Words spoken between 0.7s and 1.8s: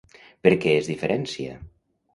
es diferencia?